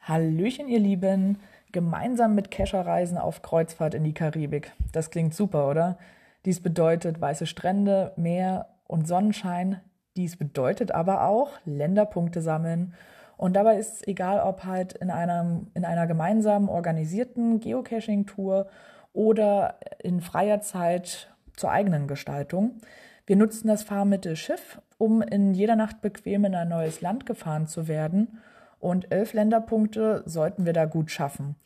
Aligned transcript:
Hallöchen, 0.00 0.68
ihr 0.68 0.80
Lieben! 0.80 1.38
Gemeinsam 1.72 2.34
mit 2.34 2.50
Kescher 2.50 2.86
reisen 2.86 3.18
auf 3.18 3.42
Kreuzfahrt 3.42 3.94
in 3.94 4.02
die 4.02 4.14
Karibik. 4.14 4.72
Das 4.92 5.10
klingt 5.10 5.34
super, 5.34 5.68
oder? 5.68 5.98
Dies 6.44 6.60
bedeutet 6.60 7.20
weiße 7.20 7.46
Strände, 7.46 8.12
Meer 8.16 8.68
und 8.86 9.06
Sonnenschein. 9.06 9.80
Dies 10.16 10.36
bedeutet 10.36 10.92
aber 10.92 11.28
auch 11.28 11.50
Länderpunkte 11.64 12.40
sammeln. 12.40 12.94
Und 13.36 13.54
dabei 13.54 13.78
ist 13.78 13.94
es 13.94 14.08
egal, 14.08 14.40
ob 14.40 14.64
halt 14.64 14.94
in, 14.94 15.10
einem, 15.10 15.66
in 15.74 15.84
einer 15.84 16.06
gemeinsamen 16.06 16.68
organisierten 16.68 17.60
Geocaching-Tour 17.60 18.66
oder 19.12 19.78
in 20.02 20.20
freier 20.20 20.60
Zeit 20.60 21.32
zur 21.56 21.70
eigenen 21.70 22.08
Gestaltung. 22.08 22.80
Wir 23.26 23.36
nutzen 23.36 23.66
das 23.66 23.82
Fahrmittel 23.82 24.36
Schiff, 24.36 24.80
um 24.98 25.20
in 25.20 25.52
jeder 25.52 25.74
Nacht 25.74 26.00
bequem 26.00 26.44
in 26.44 26.54
ein 26.54 26.68
neues 26.68 27.00
Land 27.00 27.26
gefahren 27.26 27.66
zu 27.66 27.88
werden. 27.88 28.38
Und 28.78 29.10
elf 29.10 29.32
Länderpunkte 29.32 30.22
sollten 30.26 30.64
wir 30.64 30.72
da 30.72 30.84
gut 30.84 31.10
schaffen. 31.10 31.56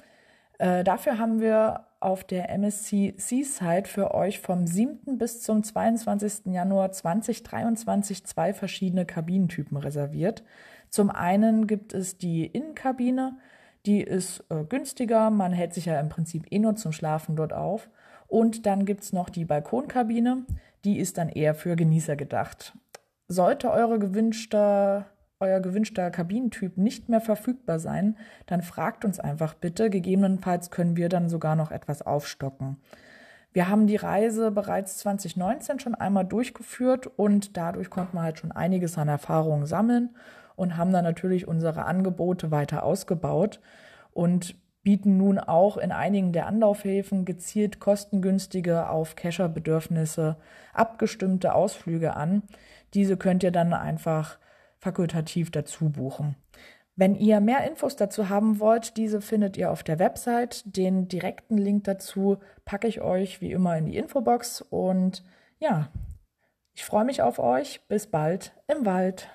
Äh, 0.58 0.84
dafür 0.84 1.18
haben 1.18 1.40
wir 1.40 1.86
auf 2.00 2.24
der 2.24 2.48
MSC 2.48 3.14
Seaside 3.18 3.86
für 3.86 4.14
euch 4.14 4.40
vom 4.40 4.66
7. 4.66 5.18
bis 5.18 5.42
zum 5.42 5.62
22. 5.62 6.46
Januar 6.46 6.92
2023 6.92 8.24
zwei 8.24 8.54
verschiedene 8.54 9.04
Kabinentypen 9.04 9.76
reserviert. 9.76 10.42
Zum 10.88 11.10
einen 11.10 11.66
gibt 11.66 11.92
es 11.92 12.16
die 12.16 12.46
Innenkabine, 12.46 13.36
die 13.84 14.00
ist 14.00 14.44
äh, 14.48 14.64
günstiger, 14.64 15.30
man 15.30 15.52
hält 15.52 15.74
sich 15.74 15.86
ja 15.86 16.00
im 16.00 16.08
Prinzip 16.08 16.46
eh 16.50 16.58
nur 16.58 16.76
zum 16.76 16.92
Schlafen 16.92 17.36
dort 17.36 17.52
auf. 17.52 17.90
Und 18.28 18.64
dann 18.64 18.84
gibt 18.84 19.02
es 19.02 19.12
noch 19.12 19.28
die 19.28 19.44
Balkonkabine, 19.44 20.44
die 20.84 20.98
ist 20.98 21.18
dann 21.18 21.28
eher 21.28 21.54
für 21.54 21.76
Genießer 21.76 22.16
gedacht. 22.16 22.74
Sollte 23.28 23.70
eure 23.70 23.98
gewünschte, 23.98 25.06
euer 25.38 25.60
gewünschter 25.60 26.10
Kabinentyp 26.10 26.76
nicht 26.76 27.08
mehr 27.08 27.20
verfügbar 27.20 27.78
sein, 27.78 28.16
dann 28.46 28.62
fragt 28.62 29.04
uns 29.04 29.20
einfach 29.20 29.54
bitte. 29.54 29.90
Gegebenenfalls 29.90 30.70
können 30.70 30.96
wir 30.96 31.08
dann 31.08 31.28
sogar 31.28 31.56
noch 31.56 31.70
etwas 31.70 32.02
aufstocken. 32.02 32.78
Wir 33.52 33.68
haben 33.68 33.86
die 33.86 33.96
Reise 33.96 34.52
bereits 34.52 34.98
2019 34.98 35.80
schon 35.80 35.94
einmal 35.96 36.24
durchgeführt 36.24 37.08
und 37.08 37.56
dadurch 37.56 37.90
konnten 37.90 38.16
wir 38.16 38.22
halt 38.22 38.38
schon 38.38 38.52
einiges 38.52 38.96
an 38.96 39.08
Erfahrungen 39.08 39.66
sammeln 39.66 40.10
und 40.54 40.76
haben 40.76 40.92
dann 40.92 41.04
natürlich 41.04 41.48
unsere 41.48 41.84
Angebote 41.84 42.50
weiter 42.50 42.84
ausgebaut 42.84 43.60
und 44.12 44.54
bieten 44.82 45.16
nun 45.16 45.38
auch 45.38 45.76
in 45.76 45.92
einigen 45.92 46.32
der 46.32 46.46
Anlaufhäfen 46.46 47.24
gezielt 47.24 47.80
kostengünstige 47.80 48.88
auf 48.88 49.16
Cacher-Bedürfnisse 49.16 50.36
abgestimmte 50.72 51.54
Ausflüge 51.54 52.16
an. 52.16 52.42
Diese 52.94 53.16
könnt 53.16 53.42
ihr 53.42 53.50
dann 53.50 53.72
einfach 53.72 54.38
fakultativ 54.78 55.50
dazu 55.50 55.90
buchen. 55.90 56.36
Wenn 56.96 57.14
ihr 57.14 57.40
mehr 57.40 57.66
Infos 57.66 57.96
dazu 57.96 58.28
haben 58.28 58.60
wollt, 58.60 58.96
diese 58.96 59.20
findet 59.20 59.56
ihr 59.56 59.70
auf 59.70 59.82
der 59.82 59.98
Website. 59.98 60.62
Den 60.64 61.08
direkten 61.08 61.56
Link 61.56 61.84
dazu 61.84 62.38
packe 62.64 62.88
ich 62.88 63.00
euch 63.00 63.40
wie 63.40 63.52
immer 63.52 63.76
in 63.76 63.86
die 63.86 63.96
Infobox. 63.96 64.60
Und 64.60 65.24
ja, 65.58 65.88
ich 66.74 66.84
freue 66.84 67.04
mich 67.04 67.22
auf 67.22 67.38
euch. 67.38 67.80
Bis 67.88 68.06
bald 68.06 68.52
im 68.68 68.84
Wald. 68.84 69.28